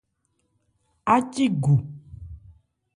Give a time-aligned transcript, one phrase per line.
[1.15, 1.75] Ácí gu.